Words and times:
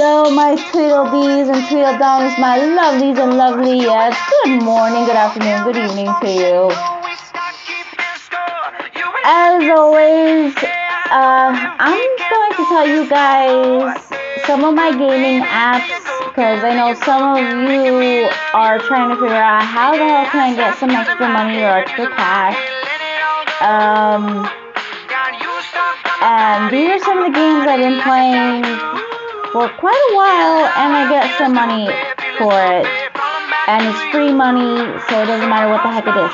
Hello, 0.00 0.30
my 0.30 0.54
Tweedledees 0.54 1.50
and 1.52 1.66
Tweedledums, 1.66 2.38
my 2.38 2.56
lovelies 2.56 3.18
and 3.18 3.36
lovely 3.36 3.78
yes. 3.78 4.14
Good 4.44 4.62
morning, 4.62 5.06
good 5.06 5.16
afternoon, 5.16 5.64
good 5.64 5.76
evening 5.76 6.06
to 6.22 6.30
you. 6.30 6.70
As 9.26 9.58
always, 9.74 10.54
uh, 10.54 11.50
I'm 11.82 11.98
going 12.30 12.52
to 12.54 12.64
tell 12.70 12.86
you 12.86 13.10
guys 13.10 13.98
some 14.46 14.62
of 14.62 14.76
my 14.76 14.92
gaming 14.92 15.42
apps 15.42 15.90
because 16.28 16.62
I 16.62 16.78
know 16.78 16.94
some 17.02 17.34
of 17.34 17.68
you 17.68 18.30
are 18.54 18.78
trying 18.78 19.08
to 19.10 19.16
figure 19.16 19.34
out 19.34 19.64
how 19.64 19.98
the 19.98 20.06
hell 20.06 20.26
can 20.30 20.52
I 20.52 20.54
get 20.54 20.78
some 20.78 20.90
extra 20.90 21.26
money 21.28 21.58
or 21.58 21.74
extra 21.74 22.06
cash. 22.14 22.54
Um, 23.66 24.46
and 26.22 26.70
these 26.70 26.88
are 26.88 27.04
some 27.04 27.18
of 27.18 27.32
the 27.32 27.36
games 27.36 27.66
I've 27.66 27.80
been 27.80 28.00
playing 28.00 29.07
for 29.52 29.68
quite 29.80 30.02
a 30.10 30.14
while, 30.14 30.68
and 30.76 30.92
I 30.92 31.08
get 31.08 31.38
some 31.38 31.54
money 31.54 31.88
for 32.36 32.52
it. 32.52 32.84
And 33.68 33.84
it's 33.88 34.02
free 34.12 34.32
money, 34.32 34.76
so 35.08 35.22
it 35.22 35.26
doesn't 35.26 35.48
matter 35.48 35.68
what 35.72 35.82
the 35.82 35.92
heck 35.92 36.04
it 36.04 36.16
is. 36.16 36.32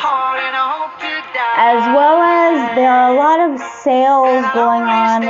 As 1.56 1.82
well 1.94 2.18
as 2.22 2.74
there 2.74 2.90
are 2.90 3.14
a 3.14 3.16
lot 3.16 3.38
of 3.38 3.58
sales 3.82 4.42
going 4.54 4.82
on 4.82 5.22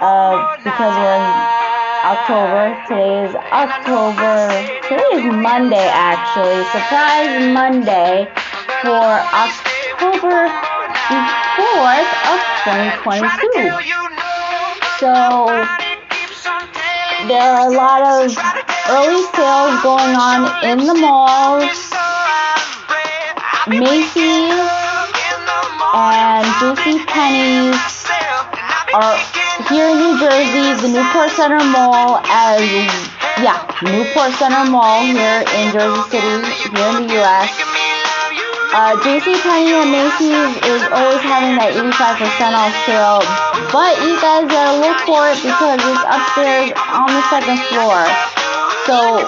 uh, 0.00 0.56
because 0.64 0.94
we're 0.96 1.16
in 1.20 1.28
October. 2.04 2.76
Today 2.88 3.24
is 3.24 3.34
October. 3.52 4.48
Today 4.88 5.08
is 5.20 5.24
Monday, 5.32 5.88
actually. 5.88 6.64
Surprise 6.72 7.44
Monday 7.52 8.28
for 8.80 9.20
October 9.36 10.48
4th 11.60 12.12
of 12.28 12.40
2022. 12.64 13.72
So 15.00 15.87
there 17.26 17.42
are 17.42 17.66
a 17.66 17.74
lot 17.74 18.02
of 18.02 18.30
early 18.88 19.22
sales 19.34 19.82
going 19.82 20.14
on 20.14 20.46
in 20.62 20.78
the 20.86 20.94
malls, 20.94 21.90
Macy's, 23.66 24.54
and 25.94 26.46
J.C. 26.62 27.04
Penney's 27.06 27.74
are 28.94 29.18
here 29.68 29.88
in 29.90 29.98
New 29.98 30.20
Jersey, 30.20 30.80
the 30.80 30.88
Newport 30.94 31.30
Center 31.30 31.58
Mall 31.58 32.22
as 32.24 32.62
yeah, 33.42 33.66
Newport 33.82 34.32
Center 34.38 34.70
Mall 34.70 35.02
here 35.04 35.42
in 35.58 35.72
Jersey 35.72 36.02
City, 36.10 36.46
here 36.70 36.88
in 36.96 37.06
the 37.06 37.14
U.S. 37.18 37.50
Uh, 38.70 38.94
JCPenney 39.00 39.74
and 39.80 39.90
Macy's 39.90 40.54
is 40.68 40.82
always 40.92 41.24
having 41.24 41.56
that 41.56 41.72
85% 41.72 42.52
off 42.52 42.74
sale, 42.84 43.24
but 43.72 44.00
you 44.00 44.16
guys 44.20 44.48
gotta 44.48 44.80
look 44.80 44.96
for 45.04 45.28
it 45.28 45.36
because 45.44 45.76
it's 45.76 46.04
upstairs 46.08 46.72
on 46.88 47.08
the 47.12 47.24
second 47.28 47.60
floor. 47.68 48.00
So, 48.88 49.20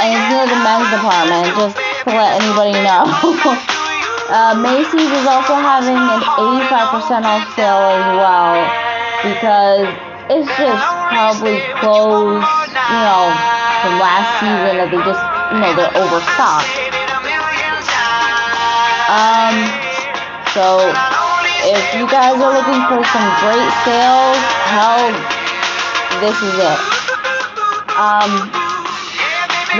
and 0.00 0.08
it's 0.08 0.26
near 0.32 0.48
the 0.48 0.60
men's 0.64 0.88
department, 0.88 1.52
just 1.52 1.76
to 1.76 2.10
let 2.16 2.40
anybody 2.40 2.72
know. 2.80 3.04
uh, 4.32 4.56
Macy's 4.56 5.12
is 5.12 5.26
also 5.28 5.60
having 5.60 6.00
an 6.00 6.20
85% 6.72 7.28
off 7.28 7.44
sale 7.52 7.84
as 7.92 8.08
well 8.16 8.56
because 9.20 9.88
it's 10.32 10.48
just 10.56 10.84
probably 11.12 11.60
closed, 11.84 12.48
you 12.72 13.00
know, 13.04 13.28
from 13.84 14.00
last 14.00 14.40
season 14.40 14.80
that 14.80 14.88
they 14.88 15.00
just, 15.04 15.20
you 15.52 15.60
know, 15.60 15.76
they're 15.76 15.92
overstocked. 15.92 16.72
Um, 19.12 19.56
so 20.56 21.13
if 21.64 21.96
you 21.96 22.04
guys 22.12 22.36
are 22.36 22.52
looking 22.52 22.82
for 22.92 23.00
some 23.08 23.28
great 23.40 23.72
sales, 23.88 24.36
hell, 24.68 25.08
this 26.20 26.36
is 26.44 26.56
it. 26.60 26.80
Um, 27.96 28.52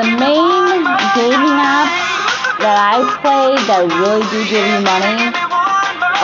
the 0.01 0.09
main 0.17 0.81
gaming 1.13 1.57
apps 1.61 2.01
that 2.65 2.81
I 2.81 3.05
play 3.21 3.53
that 3.69 3.85
really 4.01 4.25
do 4.33 4.41
give 4.49 4.65
you 4.65 4.81
money 4.81 5.29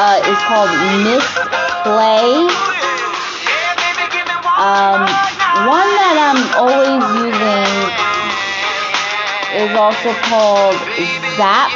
uh, 0.00 0.24
is 0.32 0.40
called 0.48 0.72
Mist 1.04 1.28
Play. 1.84 2.48
Um, 4.56 5.04
one 5.68 5.90
that 6.00 6.16
I'm 6.16 6.40
always 6.56 7.04
using 7.20 7.68
is 9.60 9.76
also 9.76 10.08
called 10.24 10.78
Zap 11.36 11.68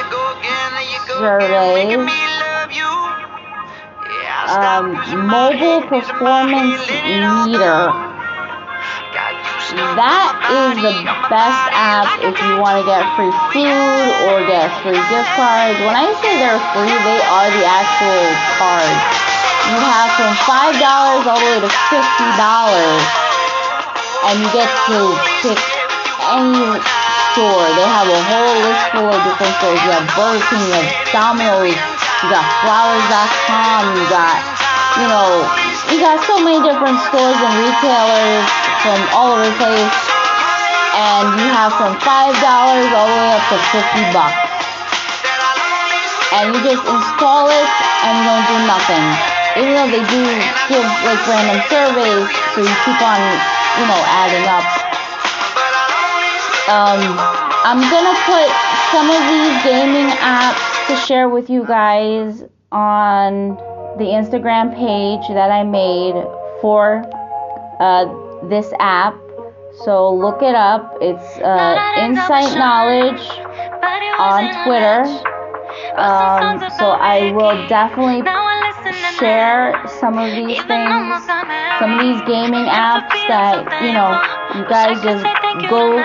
surveys, 1.21 2.34
um, 4.51 4.93
mobile 5.27 5.83
performance 5.89 6.81
meter. 7.49 7.89
That 9.97 10.37
is 10.53 10.77
the 10.85 10.95
best 11.33 11.65
app 11.73 12.21
if 12.21 12.37
you 12.37 12.61
want 12.61 12.79
to 12.79 12.85
get 12.85 13.03
free 13.17 13.33
food 13.51 14.07
or 14.29 14.45
get 14.45 14.69
free 14.85 15.01
gift 15.09 15.31
cards. 15.35 15.81
When 15.83 15.97
I 15.97 16.13
say 16.21 16.37
they're 16.37 16.61
free, 16.77 16.93
they 16.93 17.21
are 17.25 17.49
the 17.49 17.65
actual 17.65 18.25
cards. 18.61 19.01
You 19.65 19.81
have 19.81 20.13
from 20.21 20.33
$5 20.45 20.77
all 20.85 21.25
the 21.25 21.41
way 21.41 21.57
to 21.65 21.71
$50 21.89 23.25
and 24.29 24.37
you 24.41 24.49
get 24.53 24.69
to 24.93 24.99
pick 25.41 25.61
any 26.29 26.77
store. 27.33 27.67
They 27.73 27.89
have 27.89 28.09
a 28.09 28.21
whole 28.29 28.57
list 28.61 28.85
full 28.93 29.09
of 29.09 29.21
different 29.25 29.55
stores. 29.59 29.81
You 29.85 29.91
have 29.97 30.07
Burger 30.13 30.45
King, 30.53 30.61
you 30.69 30.75
have 30.77 30.93
Domino's, 31.13 31.94
you 32.25 32.33
got 32.33 32.49
Flowers.com, 32.65 34.01
you 34.01 34.07
got, 34.09 34.41
you 34.97 35.05
know, 35.13 35.45
you 35.93 36.01
got 36.01 36.17
so 36.25 36.41
many 36.41 36.57
different 36.65 36.97
stores 37.05 37.37
and 37.37 37.53
retailers 37.61 38.49
from 38.81 38.97
all 39.13 39.37
over 39.37 39.45
the 39.45 39.53
place. 39.61 39.97
And 40.97 41.37
you 41.37 41.49
have 41.53 41.77
from 41.77 41.93
$5 42.01 42.01
all 42.01 42.81
the 42.81 43.13
way 43.13 43.29
up 43.29 43.45
to 43.53 43.61
50 43.77 44.17
bucks. 44.17 44.41
And 46.33 46.57
you 46.57 46.65
just 46.65 46.81
install 46.89 47.53
it 47.53 47.69
and 48.09 48.13
you 48.17 48.25
don't 48.25 48.47
do 48.49 48.57
nothing. 48.73 49.05
Even 49.61 49.73
though 49.77 49.91
they 49.93 50.05
do 50.09 50.23
give 50.73 50.87
like 51.05 51.21
random 51.29 51.61
surveys, 51.69 52.25
so 52.57 52.65
you 52.65 52.75
keep 52.89 53.01
on, 53.05 53.21
you 53.21 53.85
know, 53.85 54.01
adding 54.17 54.49
up. 54.49 54.65
Um, 56.73 57.05
I'm 57.69 57.85
gonna 57.85 58.17
put 58.25 58.49
some 58.97 59.13
of 59.13 59.21
these 59.29 59.57
gaming 59.61 60.09
apps 60.25 60.74
to 60.89 60.97
share 61.07 61.29
with 61.29 61.49
you 61.49 61.65
guys 61.67 62.43
on 62.73 63.57
the 63.99 64.05
Instagram 64.05 64.75
page 64.75 65.27
that 65.29 65.51
I 65.51 65.63
made 65.63 66.15
for 66.61 67.05
uh, 67.81 68.49
this 68.49 68.73
app. 68.81 69.17
So 69.85 70.15
look 70.15 70.43
it 70.43 70.55
up. 70.55 70.99
It's 71.01 71.39
uh, 71.39 71.95
Insight 71.99 72.57
Knowledge 72.59 73.23
on 74.19 74.65
Twitter. 74.65 75.03
Um, 75.97 76.61
so 76.79 76.91
I 76.91 77.33
will 77.33 77.67
definitely 77.69 78.23
share 79.19 79.75
some 80.01 80.19
of 80.19 80.31
these 80.31 80.63
things, 80.65 81.27
some 81.79 81.93
of 81.95 82.01
these 82.01 82.21
gaming 82.27 82.67
apps 82.67 83.15
that 83.27 83.67
you 83.83 83.93
know 83.93 84.15
you 84.55 84.69
guys 84.69 85.03
just 85.03 85.25
go 85.71 85.99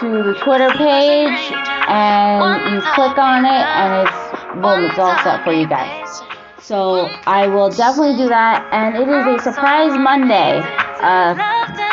to 0.00 0.22
the 0.22 0.34
Twitter 0.42 0.68
page 0.76 1.73
and 1.88 2.74
you 2.74 2.80
click 2.94 3.18
on 3.18 3.44
it 3.44 3.64
and 3.76 4.08
it's 4.08 4.54
boom, 4.54 4.84
it's 4.84 4.98
all 4.98 5.16
set 5.22 5.44
for 5.44 5.52
you 5.52 5.66
guys. 5.66 6.22
So 6.60 7.06
I 7.26 7.46
will 7.46 7.68
definitely 7.68 8.16
do 8.16 8.28
that 8.28 8.64
and 8.72 8.96
it 8.96 9.08
is 9.08 9.26
a 9.26 9.42
surprise 9.42 9.92
Monday. 9.98 10.64
Uh, 11.04 11.36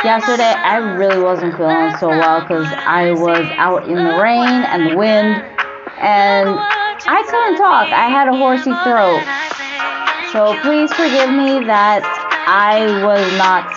yesterday 0.04 0.56
I 0.56 0.78
really 0.96 1.22
wasn't 1.22 1.58
feeling 1.58 1.92
so 2.00 2.08
well 2.08 2.42
because 2.42 2.68
I 2.72 3.12
was 3.12 3.44
out 3.60 3.90
in 3.90 3.96
the 3.96 4.16
rain 4.16 4.48
and 4.48 4.92
the 4.92 4.96
wind 4.96 5.44
and 6.00 6.56
I 7.04 7.24
couldn't 7.28 7.58
talk. 7.58 7.92
I 7.92 8.08
had 8.08 8.28
a 8.28 8.36
horsey 8.38 8.72
throat. 8.88 9.20
So 10.32 10.56
please 10.62 10.88
forgive 10.94 11.30
me 11.36 11.68
that 11.68 12.00
I 12.48 13.04
was 13.04 13.28
not 13.36 13.68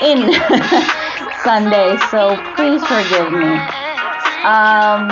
in 0.00 0.32
Sunday, 1.44 1.98
so 2.10 2.40
please 2.56 2.80
forgive 2.88 3.32
me. 3.32 3.81
Um, 4.42 5.06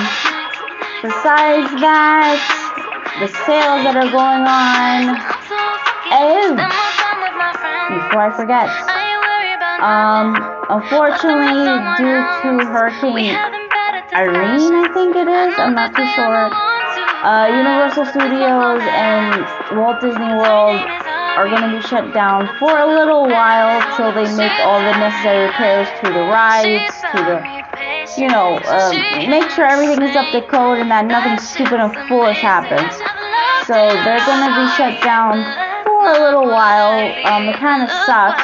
besides 1.03 1.71
that, 1.79 2.39
the 3.23 3.29
sales 3.47 3.87
that 3.87 3.95
are 3.95 4.11
going 4.11 4.43
on. 4.43 5.15
Oh, 6.11 6.59
before 7.95 8.23
I 8.27 8.31
forget. 8.35 8.67
Um, 9.81 10.35
unfortunately, 10.69 11.79
due 11.97 12.21
to 12.43 12.67
Hurricane 12.69 13.39
Irene, 14.13 14.75
I 14.75 14.91
think 14.93 15.15
it 15.15 15.29
is, 15.31 15.55
I'm 15.59 15.75
not 15.75 15.95
too 15.95 16.07
sure. 16.19 16.51
Uh, 17.23 17.47
Universal 17.55 18.07
Studios 18.11 18.83
and 18.83 19.47
Walt 19.79 20.01
Disney 20.01 20.35
World 20.35 20.83
are 21.39 21.47
going 21.49 21.63
to 21.63 21.79
be 21.79 21.83
shut 21.87 22.13
down 22.13 22.49
for 22.59 22.79
a 22.79 22.87
little 22.87 23.29
while 23.29 23.79
till 23.97 24.11
they 24.13 24.27
make 24.37 24.53
all 24.67 24.81
the 24.81 24.97
necessary 24.99 25.47
repairs 25.47 25.89
to 26.03 26.13
the 26.13 26.27
rides, 26.27 26.91
to 27.15 27.23
the, 27.23 27.39
you 28.19 28.29
know, 28.29 28.59
um, 28.67 28.97
make 29.31 29.51
sure 29.51 29.67
everything 29.67 30.03
is 30.03 30.17
up 30.17 30.31
to 30.33 30.43
code 30.43 30.79
and 30.79 30.91
that 30.91 31.07
nothing 31.07 31.39
stupid 31.39 31.81
and 31.81 31.93
foolish 32.09 32.41
happens. 32.41 32.95
So 33.67 33.75
they're 33.75 34.19
to 34.19 34.53
be 34.57 34.67
shut 34.75 35.03
down 35.05 35.45
for 35.85 36.11
a 36.11 36.19
little 36.19 36.49
while. 36.49 36.99
Um, 37.27 37.49
it 37.49 37.57
kind 37.61 37.83
of 37.83 37.91
sucks. 38.09 38.43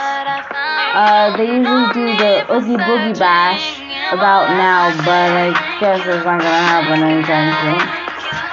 Uh, 0.97 1.37
they 1.37 1.47
usually 1.51 1.89
do 1.93 2.07
the 2.17 2.47
Oogie 2.53 2.79
Boogie 2.79 3.19
Bash 3.19 3.81
about 4.13 4.55
now, 4.57 4.95
but 5.05 5.31
I 5.35 5.51
guess 5.81 6.01
it's 6.07 6.25
not 6.25 6.41
gonna 6.41 6.67
happen 6.71 7.03
anytime 7.03 7.53
soon. 7.61 7.83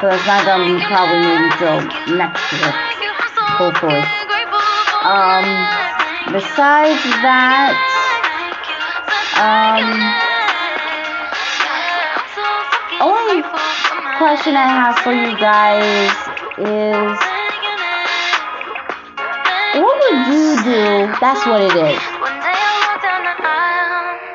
So 0.01 0.09
it's 0.09 0.25
not 0.25 0.43
gonna 0.45 0.65
be 0.65 0.81
probably 0.83 1.21
maybe 1.23 1.49
till 1.61 1.79
next 2.17 2.43
year, 2.51 2.73
hopefully. 3.55 4.03
Um, 5.03 5.45
besides 6.33 7.03
that, 7.21 7.75
um, 9.39 10.32
only 13.01 13.41
question 14.17 14.55
I 14.55 14.67
have 14.67 14.99
for 14.99 15.13
you 15.13 15.37
guys 15.37 16.11
is, 16.57 17.17
what 19.81 19.95
would 19.97 20.27
you 20.29 20.61
do? 20.63 21.13
That's 21.19 21.45
what 21.45 21.61
it 21.61 21.73
is. 21.73 22.01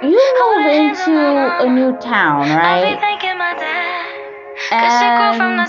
You 0.03 0.23
move 0.41 0.67
into 0.67 1.15
a 1.15 1.69
new 1.69 1.97
town, 1.99 2.49
right? 2.51 2.99
And 4.71 5.67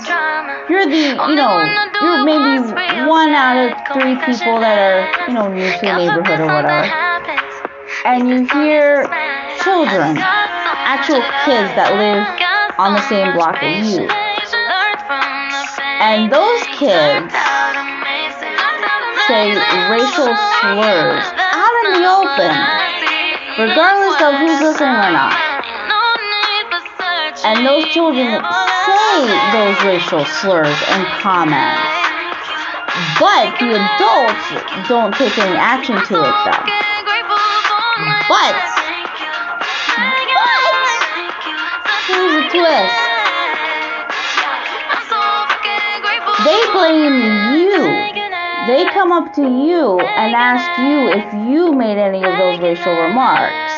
you're 0.68 0.86
the, 0.86 1.16
you 1.28 1.34
know, 1.34 1.62
you're 2.02 2.24
maybe 2.24 2.60
one 3.08 3.30
out 3.34 3.56
of 3.56 3.72
three 3.94 4.16
people 4.26 4.60
that 4.60 4.78
are, 4.78 5.28
you 5.28 5.34
know, 5.34 5.48
new 5.48 5.70
to 5.70 5.78
the 5.80 5.96
neighborhood 5.96 6.40
or 6.40 6.46
whatever. 6.46 6.86
And 8.04 8.28
you 8.28 8.46
hear 8.54 9.04
children, 9.62 10.16
actual 10.18 11.22
kids 11.44 11.70
that 11.76 11.94
live 11.96 12.26
on 12.80 12.94
the 12.94 13.04
same 13.12 13.32
block 13.36 13.60
as 13.60 13.92
you. 13.92 14.08
And 16.00 16.32
those 16.32 16.64
kids 16.80 17.28
say 19.28 19.52
racial 19.92 20.32
slurs 20.32 21.24
out 21.36 21.74
in 21.84 22.00
the 22.00 22.08
open, 22.08 22.56
regardless 23.60 24.16
of 24.24 24.32
who's 24.40 24.60
listening 24.64 24.96
or 24.96 25.12
not. 25.12 25.36
And 27.44 27.66
those 27.66 27.84
children 27.92 28.40
say 28.40 29.28
those 29.52 29.76
racial 29.84 30.24
slurs 30.40 30.76
and 30.88 31.04
comments. 31.20 31.84
But 33.20 33.60
the 33.60 33.76
adults 33.76 34.88
don't 34.88 35.14
take 35.14 35.36
any 35.36 35.56
action 35.56 35.96
to 35.96 36.16
it 36.16 36.36
though. 36.48 36.64
But, 38.28 38.79
They 46.44 46.60
blame 46.72 47.54
you. 47.56 47.72
They 48.66 48.84
come 48.92 49.12
up 49.12 49.32
to 49.34 49.42
you 49.42 49.98
and 50.00 50.34
ask 50.34 50.78
you 50.78 51.08
if 51.08 51.24
you 51.50 51.72
made 51.72 51.96
any 51.98 52.22
of 52.22 52.36
those 52.38 52.60
racial 52.60 52.92
remarks. 52.92 53.72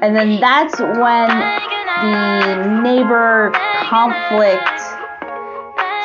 And 0.00 0.14
then 0.14 0.38
that's 0.40 0.78
when 0.78 1.28
the 2.02 2.80
neighbor 2.82 3.50
conflict 3.82 4.78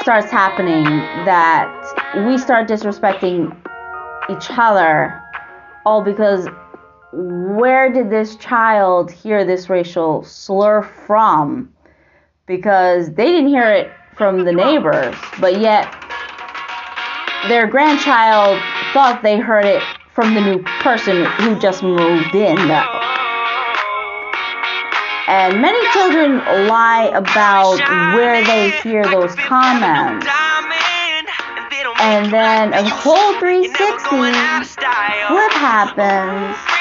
starts 0.02 0.32
happening 0.32 0.86
that 1.26 1.70
we 2.28 2.40
start 2.40 2.68
disrespecting 2.68 3.56
each 4.30 4.48
other 4.50 5.22
all 5.86 6.02
because 6.02 6.48
where 7.16 7.92
did 7.92 8.10
this 8.10 8.36
child 8.38 9.12
hear 9.12 9.46
this 9.46 9.70
racial 9.70 10.24
slur 10.24 10.82
from? 10.82 11.72
Because 12.48 13.14
they 13.14 13.28
didn't 13.28 13.50
hear 13.50 13.70
it 13.70 13.92
from 14.18 14.46
the 14.46 14.52
neighbors, 14.52 15.16
but 15.40 15.60
yet 15.60 15.84
their 17.48 17.68
grandchild 17.68 18.60
thought 18.94 19.22
they 19.22 19.38
heard 19.38 19.66
it 19.66 19.84
from 20.12 20.34
the 20.34 20.42
new 20.42 20.64
person 20.82 21.26
who 21.38 21.60
just 21.60 21.84
moved 21.84 22.34
in, 22.34 22.56
though. 22.56 23.00
And 25.28 25.62
many 25.62 25.88
children 25.92 26.38
lie 26.68 27.12
about 27.14 27.78
where 28.16 28.44
they 28.44 28.72
hear 28.82 29.04
those 29.04 29.36
comments. 29.36 30.28
And 32.00 32.34
then 32.34 32.74
a 32.74 32.90
whole 32.90 33.38
360 33.40 33.74
flip 35.28 35.52
happens. 35.54 36.73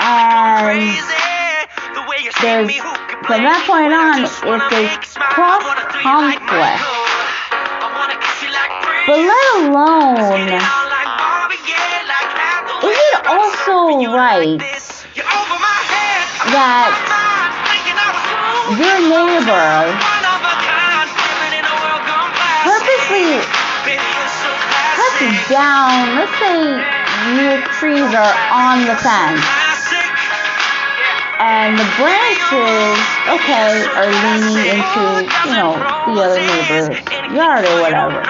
And 0.00 0.96
there's, 2.40 2.72
from 3.28 3.44
that 3.44 3.60
point 3.68 3.92
on, 3.92 4.24
it's 4.24 4.40
a 4.40 4.88
cross 5.20 5.60
conflict. 6.00 6.80
But 9.04 9.20
let 9.20 9.46
alone, 9.60 10.48
is 12.80 12.96
it 12.96 13.28
also 13.28 14.08
right 14.08 14.56
that 16.48 16.96
your 18.80 18.98
neighbor 19.04 19.92
purposely 22.64 23.36
cuts 24.96 25.44
down, 25.52 26.16
let's 26.16 26.32
say 26.40 26.80
your 27.36 27.60
trees 27.76 28.14
are 28.16 28.32
on 28.48 28.86
the 28.86 28.96
fence 28.96 29.59
and 31.40 31.72
the 31.72 31.88
branches, 31.96 33.00
okay, 33.32 33.80
are 33.96 34.12
leaning 34.12 34.60
into, 34.76 35.04
you 35.48 35.56
know, 35.56 35.72
the 36.04 36.20
other 36.20 36.36
neighbor's 36.36 36.92
yard 37.32 37.64
or 37.64 37.80
whatever. 37.80 38.20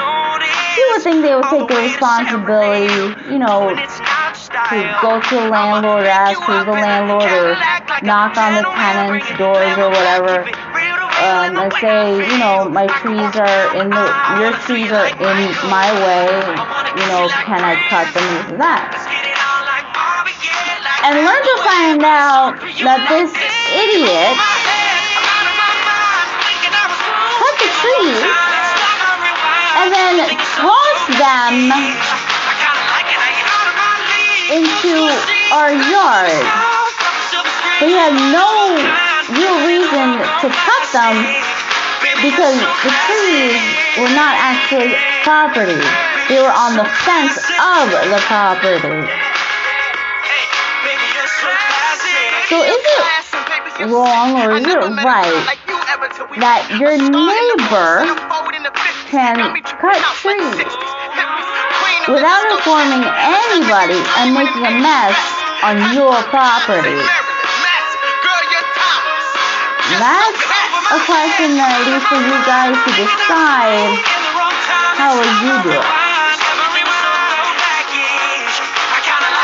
You 0.78 0.84
would 0.94 1.02
think 1.02 1.22
they 1.26 1.34
would 1.34 1.50
take 1.50 1.66
the 1.66 1.74
responsibility, 1.74 2.86
you 3.26 3.42
know, 3.42 3.74
to 3.74 4.76
go 5.02 5.18
to 5.18 5.34
the 5.34 5.48
landlord, 5.50 6.06
ask 6.06 6.38
who's 6.38 6.64
the 6.64 6.70
landlord, 6.70 7.26
or 7.26 7.58
knock 8.06 8.38
on 8.38 8.54
the 8.54 8.62
tenant's 8.62 9.26
doors 9.34 9.74
or 9.74 9.90
whatever, 9.90 10.46
um, 11.18 11.58
and 11.58 11.72
say, 11.82 12.14
you 12.14 12.38
know, 12.38 12.70
my 12.70 12.86
trees 13.02 13.34
are 13.34 13.74
in 13.74 13.90
the, 13.90 14.06
your 14.38 14.54
trees 14.62 14.90
are 14.94 15.10
in 15.10 15.38
my 15.66 15.90
way, 16.06 16.30
you 16.94 17.06
know, 17.10 17.26
can 17.42 17.58
I 17.58 17.74
cut 17.90 18.06
them, 18.14 18.50
this 18.50 18.58
that. 18.58 19.19
And 21.02 21.16
learn 21.24 21.42
to 21.42 21.56
find 21.64 22.04
out 22.04 22.60
that 22.84 23.00
this 23.08 23.32
idiot 23.72 24.36
cut 27.40 27.54
the 27.56 27.70
trees 27.72 28.20
and 29.80 29.88
then 29.88 30.28
tossed 30.60 31.08
them 31.16 31.72
into 34.52 35.08
our 35.56 35.72
yard. 35.72 36.44
We 37.80 37.96
had 37.96 38.12
no 38.28 38.76
real 39.32 39.56
reason 39.64 40.20
to 40.20 40.48
cut 40.52 40.84
them 40.92 41.16
because 42.20 42.60
the 42.60 42.92
trees 43.08 43.56
were 43.96 44.12
not 44.12 44.36
actually 44.36 44.92
property. 45.24 45.80
They 46.28 46.44
were 46.44 46.52
on 46.52 46.76
the 46.76 46.84
fence 47.08 47.40
of 47.56 47.88
the 47.88 48.20
property. 48.28 49.29
So 52.50 52.58
is 52.66 52.82
it 52.82 53.86
wrong 53.86 54.34
or 54.34 54.58
is 54.58 54.66
it 54.66 54.74
right 55.06 55.38
that 56.42 56.66
your 56.82 56.98
neighbor 56.98 58.10
can 59.06 59.38
cut 59.78 60.02
trees 60.18 60.58
without 62.10 62.42
informing 62.50 63.06
anybody 63.06 64.02
and 64.18 64.34
making 64.34 64.66
a 64.66 64.74
mess 64.82 65.14
on 65.62 65.78
your 65.94 66.18
property? 66.34 66.98
That's 70.02 70.42
a 70.90 70.98
question 71.06 71.54
that 71.54 71.70
I 71.70 71.78
leave 71.86 72.02
for 72.02 72.18
you 72.18 72.34
guys 72.50 72.74
to 72.74 72.90
decide 72.98 73.94
how 74.98 75.14
would 75.14 75.34
you 75.38 75.54
do 75.70 75.78
it. 75.78 75.86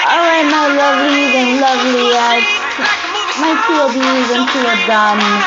Alright, 0.06 0.46
my 0.50 0.70
lovelies 0.74 1.34
and 1.34 1.62
loveliest, 1.62 2.55
my 3.40 3.52
TLBs 3.64 4.28
and 4.34 4.48
TLDums. 4.48 5.42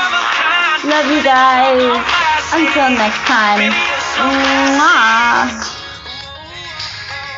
Love 0.85 1.07
you 1.11 1.23
guys. 1.23 1.97
Until 2.53 2.89
next 2.97 3.19
time. 3.25 3.71
Mwah. 4.17 5.68